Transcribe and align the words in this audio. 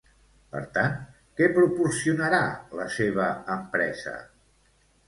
Per 0.53 0.61
tant, 0.77 0.95
què 1.41 1.49
proporcionarà 1.59 2.41
la 2.81 2.89
seva 2.99 3.31
empresa? 3.59 4.21